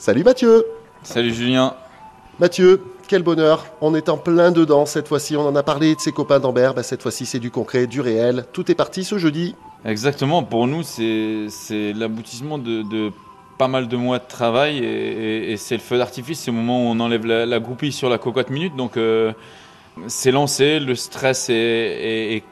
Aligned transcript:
Salut 0.00 0.24
Mathieu. 0.24 0.64
Salut 1.02 1.34
Julien. 1.34 1.74
Mathieu, 2.38 2.82
quel 3.06 3.22
bonheur. 3.22 3.66
On 3.82 3.94
est 3.94 4.08
en 4.08 4.16
plein 4.16 4.50
dedans 4.50 4.86
cette 4.86 5.06
fois-ci, 5.06 5.36
on 5.36 5.46
en 5.46 5.54
a 5.54 5.62
parlé 5.62 5.94
de 5.94 6.00
ses 6.00 6.10
copains 6.10 6.40
d'Ambert, 6.40 6.72
bah, 6.72 6.82
cette 6.82 7.02
fois-ci 7.02 7.26
c'est 7.26 7.38
du 7.38 7.50
concret, 7.50 7.86
du 7.86 8.00
réel, 8.00 8.46
tout 8.54 8.70
est 8.70 8.74
parti 8.74 9.04
ce 9.04 9.18
jeudi. 9.18 9.54
Exactement, 9.84 10.42
pour 10.42 10.66
nous 10.66 10.82
c'est 10.84 11.92
l'aboutissement 11.92 12.56
de, 12.56 13.12
pas 13.58 13.68
mal 13.68 13.88
de 13.88 13.96
mois 13.98 14.18
de 14.18 14.26
travail 14.26 14.78
et, 14.78 15.58
c'est 15.58 15.74
le 15.74 15.82
feu 15.82 15.98
d'artifice, 15.98 16.40
c'est 16.40 16.50
le 16.50 16.56
moment 16.56 16.82
où 16.82 16.86
on 16.86 16.98
enlève 16.98 17.26
la, 17.26 17.60
goupille 17.60 17.92
sur 17.92 18.08
la 18.08 18.16
cocotte 18.16 18.48
minute, 18.48 18.74
donc 18.76 18.96
euh, 18.96 19.34
c'est 20.06 20.32
lancé, 20.32 20.80
le 20.80 20.94
stress 20.94 21.50
est, 21.50 22.42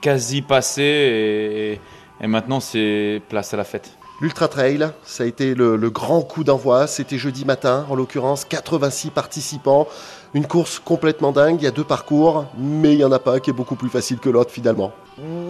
quasi 0.00 0.40
passé 0.40 1.78
et 2.18 2.26
maintenant 2.26 2.60
c'est 2.60 3.20
place 3.28 3.52
à 3.52 3.58
la 3.58 3.64
fête. 3.64 3.94
L'Ultra 4.20 4.46
Trail, 4.46 4.90
ça 5.02 5.24
a 5.24 5.26
été 5.26 5.56
le, 5.56 5.76
grand 5.90 6.22
coup 6.22 6.44
d'envoi. 6.44 6.86
C'était 6.86 7.18
jeudi 7.18 7.44
matin, 7.44 7.84
en 7.90 7.96
l'occurrence, 7.96 8.44
86 8.44 9.10
participants. 9.10 9.88
Une 10.34 10.46
course 10.46 10.78
complètement 10.78 11.32
dingue. 11.32 11.56
Il 11.60 11.64
y 11.64 11.66
a 11.66 11.72
deux 11.72 11.84
parcours, 11.84 12.46
mais 12.56 12.92
il 12.92 12.98
n'y 12.98 13.04
en 13.04 13.10
a 13.10 13.18
pas 13.18 13.34
un 13.34 13.40
qui 13.40 13.50
est 13.50 13.54
beaucoup 13.54 13.74
plus 13.74 13.88
facile 13.88 14.18
que 14.18 14.30
l'autre 14.30 14.52
finalement. 14.52 14.92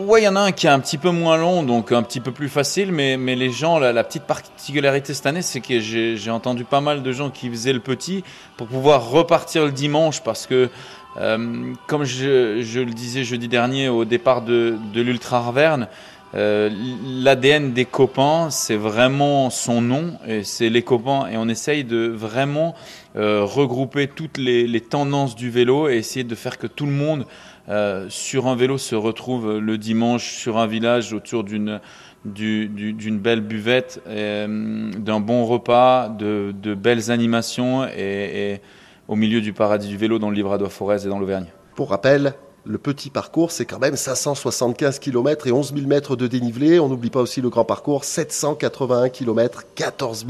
Ouais, 0.06 0.22
il 0.22 0.24
y 0.24 0.28
en 0.28 0.36
a 0.36 0.40
un 0.40 0.52
qui 0.52 0.66
est 0.66 0.70
un 0.70 0.80
petit 0.80 0.96
peu 0.96 1.10
moins 1.10 1.36
long, 1.36 1.62
donc 1.62 1.92
un 1.92 2.02
petit 2.02 2.20
peu 2.20 2.32
plus 2.32 2.48
facile, 2.48 2.90
mais, 2.90 3.16
les 3.16 3.50
gens, 3.50 3.78
la, 3.78 4.02
petite 4.02 4.24
particularité 4.24 5.12
cette 5.12 5.26
année, 5.26 5.42
c'est 5.42 5.60
que 5.60 5.78
j'ai 5.80 6.30
entendu 6.30 6.64
pas 6.64 6.80
mal 6.80 7.02
de 7.02 7.12
gens 7.12 7.28
qui 7.28 7.50
faisaient 7.50 7.72
le 7.74 7.80
petit 7.80 8.24
pour 8.56 8.66
pouvoir 8.66 9.10
repartir 9.10 9.66
le 9.66 9.72
dimanche 9.72 10.22
parce 10.22 10.46
que, 10.46 10.70
euh, 11.18 11.72
comme 11.86 12.04
je, 12.04 12.62
je, 12.62 12.80
le 12.80 12.92
disais 12.92 13.24
jeudi 13.24 13.48
dernier 13.48 13.88
au 13.88 14.04
départ 14.06 14.42
de, 14.42 14.76
de 14.92 15.00
l'Ultra 15.02 15.38
Arverne, 15.38 15.88
euh, 16.34 16.68
L'ADN 17.22 17.72
des 17.72 17.84
copains, 17.84 18.50
c'est 18.50 18.76
vraiment 18.76 19.50
son 19.50 19.80
nom, 19.80 20.14
et 20.26 20.42
c'est 20.42 20.68
les 20.68 20.82
copains, 20.82 21.28
et 21.28 21.36
on 21.36 21.48
essaye 21.48 21.84
de 21.84 22.08
vraiment 22.08 22.74
euh, 23.16 23.44
regrouper 23.44 24.08
toutes 24.08 24.38
les, 24.38 24.80
tendances 24.80 25.36
du 25.36 25.50
vélo 25.50 25.88
et 25.88 25.96
essayer 25.96 26.24
de 26.24 26.34
faire 26.34 26.58
que 26.58 26.66
tout 26.66 26.86
le 26.86 26.92
monde 26.92 27.26
euh, 27.68 28.06
sur 28.08 28.48
un 28.48 28.56
vélo 28.56 28.78
se 28.78 28.96
retrouve 28.96 29.58
le 29.58 29.78
dimanche 29.78 30.32
sur 30.32 30.58
un 30.58 30.66
village 30.66 31.12
autour 31.12 31.44
d'une 31.44 31.80
belle 32.24 33.40
buvette, 33.40 34.02
d'un 34.06 35.20
bon 35.20 35.44
repas, 35.44 36.08
de, 36.08 36.74
belles 36.74 37.10
animations 37.12 37.86
et, 37.86 38.60
au 39.06 39.16
milieu 39.16 39.40
du 39.40 39.52
paradis 39.52 39.88
du 39.88 39.96
vélo 39.96 40.18
dans 40.18 40.30
le 40.30 40.36
Livradois 40.36 40.70
Forez 40.70 41.04
et 41.04 41.08
dans 41.08 41.18
l'Auvergne. 41.18 41.46
Pour 41.76 41.90
rappel, 41.90 42.34
le 42.66 42.78
petit 42.78 43.10
parcours, 43.10 43.50
c'est 43.50 43.66
quand 43.66 43.78
même 43.78 43.96
575 43.96 44.98
km 44.98 45.46
et 45.46 45.52
11 45.52 45.74
000 45.74 45.86
mètres 45.86 46.16
de 46.16 46.26
dénivelé. 46.26 46.80
On 46.80 46.88
n'oublie 46.88 47.10
pas 47.10 47.20
aussi 47.20 47.40
le 47.40 47.50
grand 47.50 47.64
parcours, 47.64 48.04
781 48.04 49.10
km, 49.10 49.64
14 49.74 50.26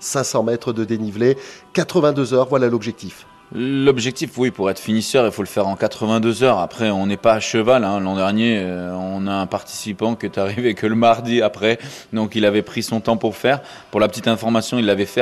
500 0.00 0.42
mètres 0.42 0.72
de 0.72 0.84
dénivelé, 0.84 1.36
82 1.74 2.34
heures, 2.34 2.48
voilà 2.48 2.68
l'objectif. 2.68 3.26
L'objectif, 3.52 4.36
oui, 4.38 4.50
pour 4.50 4.70
être 4.70 4.78
finisseur, 4.78 5.26
il 5.26 5.30
faut 5.30 5.42
le 5.42 5.48
faire 5.48 5.68
en 5.68 5.76
82 5.76 6.42
heures. 6.42 6.58
Après, 6.58 6.90
on 6.90 7.06
n'est 7.06 7.18
pas 7.18 7.34
à 7.34 7.40
cheval. 7.40 7.84
Hein. 7.84 8.00
L'an 8.00 8.16
dernier, 8.16 8.58
euh, 8.58 8.92
on 8.94 9.26
a 9.26 9.32
un 9.32 9.46
participant 9.46 10.16
qui 10.16 10.26
est 10.26 10.38
arrivé 10.38 10.74
que 10.74 10.86
le 10.86 10.96
mardi 10.96 11.42
après, 11.42 11.78
donc 12.12 12.34
il 12.34 12.46
avait 12.46 12.62
pris 12.62 12.82
son 12.82 13.00
temps 13.00 13.16
pour 13.16 13.36
faire. 13.36 13.60
Pour 13.90 14.00
la 14.00 14.08
petite 14.08 14.26
information, 14.26 14.78
il 14.78 14.86
l'avait 14.86 15.06
fait 15.06 15.20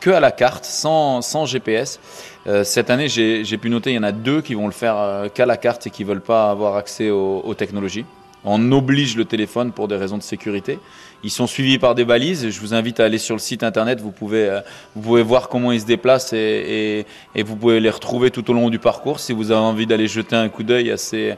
que 0.00 0.10
à 0.10 0.20
la 0.20 0.32
carte, 0.32 0.64
sans, 0.64 1.22
sans 1.22 1.46
GPS. 1.46 2.00
Euh, 2.46 2.64
cette 2.64 2.90
année, 2.90 3.08
j'ai 3.08 3.58
pu 3.58 3.70
noter, 3.70 3.90
il 3.90 3.96
y 3.96 3.98
en 3.98 4.02
a 4.02 4.12
deux 4.12 4.40
qui 4.40 4.54
vont 4.54 4.66
le 4.66 4.72
faire 4.72 4.96
euh, 4.96 5.28
qu'à 5.28 5.46
la 5.46 5.56
carte 5.56 5.86
et 5.86 5.90
qui 5.90 6.04
veulent 6.04 6.22
pas 6.22 6.50
avoir 6.50 6.76
accès 6.76 7.10
aux, 7.10 7.54
technologies. 7.54 8.06
On 8.42 8.72
oblige 8.72 9.16
le 9.16 9.26
téléphone 9.26 9.70
pour 9.70 9.86
des 9.86 9.96
raisons 9.96 10.16
de 10.16 10.22
sécurité. 10.22 10.78
Ils 11.22 11.30
sont 11.30 11.46
suivis 11.46 11.78
par 11.78 11.94
des 11.94 12.06
balises. 12.06 12.48
Je 12.48 12.60
vous 12.60 12.72
invite 12.72 12.98
à 12.98 13.04
aller 13.04 13.18
sur 13.18 13.34
le 13.34 13.40
site 13.40 13.62
internet. 13.62 14.00
Vous 14.00 14.12
pouvez, 14.12 14.48
euh, 14.48 14.60
vous 14.96 15.02
pouvez 15.02 15.22
voir 15.22 15.50
comment 15.50 15.72
ils 15.72 15.82
se 15.82 15.86
déplacent 15.86 16.32
et, 16.32 17.04
et, 17.34 17.42
vous 17.42 17.56
pouvez 17.56 17.80
les 17.80 17.90
retrouver 17.90 18.30
tout 18.30 18.50
au 18.50 18.54
long 18.54 18.70
du 18.70 18.78
parcours. 18.78 19.20
Si 19.20 19.34
vous 19.34 19.50
avez 19.50 19.60
envie 19.60 19.86
d'aller 19.86 20.06
jeter 20.06 20.36
un 20.36 20.48
coup 20.48 20.62
d'œil 20.62 20.90
à 20.90 20.96
ces, 20.96 21.36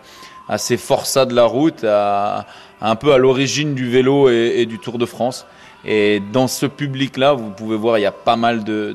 à 0.49 0.59
ces 0.59 0.77
forçats 0.77 1.27
de 1.27 1.35
la 1.35 1.45
route, 1.45 1.85
un 1.85 2.97
peu 2.97 3.13
à 3.13 3.19
l'origine 3.19 3.75
du 3.75 3.91
vélo 3.91 4.29
et, 4.29 4.67
du 4.67 4.79
Tour 4.79 4.99
de 4.99 5.07
France. 5.07 5.47
Et 5.85 6.21
dans 6.33 6.47
ce 6.47 6.67
public-là, 6.67 7.33
vous 7.33 7.51
pouvez 7.51 7.77
voir, 7.77 7.99
il 7.99 8.03
y 8.03 8.07
a 8.07 8.13
pas 8.13 8.37
mal 8.37 8.63
de, 8.65 8.95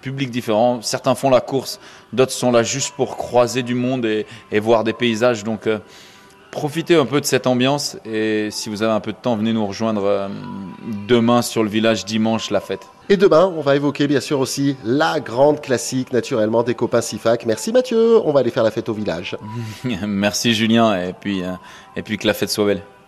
publics 0.00 0.30
différents. 0.30 0.82
Certains 0.82 1.14
font 1.14 1.30
la 1.30 1.40
course, 1.40 1.80
d'autres 2.12 2.32
sont 2.32 2.50
là 2.50 2.62
juste 2.62 2.94
pour 2.96 3.16
croiser 3.16 3.62
du 3.62 3.74
monde 3.74 4.04
et, 4.04 4.26
et 4.50 4.60
voir 4.60 4.84
des 4.84 4.92
paysages. 4.92 5.44
Donc, 5.44 5.66
euh, 5.66 5.78
profitez 6.54 6.94
un 6.94 7.04
peu 7.04 7.20
de 7.20 7.26
cette 7.26 7.46
ambiance. 7.46 7.96
Et 8.04 8.48
si 8.50 8.68
vous 8.68 8.82
avez 8.82 8.92
un 8.92 9.00
peu 9.00 9.12
de 9.12 9.18
temps, 9.20 9.36
venez 9.36 9.52
nous 9.52 9.66
rejoindre 9.66 10.04
euh, 10.04 10.28
demain 11.08 11.42
sur 11.42 11.62
le 11.62 11.68
village, 11.68 12.04
dimanche, 12.04 12.50
la 12.50 12.60
fête. 12.60 12.86
Et 13.08 13.16
demain, 13.16 13.52
on 13.54 13.60
va 13.60 13.76
évoquer 13.76 14.06
bien 14.06 14.20
sûr 14.20 14.40
aussi 14.40 14.76
la 14.82 15.20
grande 15.20 15.60
classique, 15.60 16.12
naturellement, 16.12 16.62
des 16.62 16.74
copains 16.74 17.02
SIFAC. 17.02 17.44
Merci 17.44 17.72
Mathieu, 17.72 18.18
on 18.24 18.32
va 18.32 18.40
aller 18.40 18.50
faire 18.50 18.62
la 18.62 18.70
fête 18.70 18.88
au 18.88 18.94
village. 18.94 19.36
Merci 20.06 20.54
Julien, 20.54 20.98
et 20.98 21.12
puis, 21.12 21.42
euh, 21.42 21.52
et 21.96 22.02
puis 22.02 22.16
que 22.16 22.26
la 22.26 22.34
fête 22.34 22.50
soit 22.50 22.64
belle. 22.64 22.82